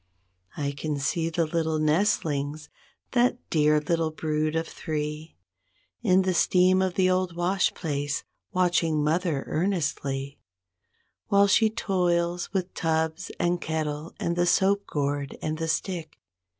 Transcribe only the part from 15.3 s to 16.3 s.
and the stick''.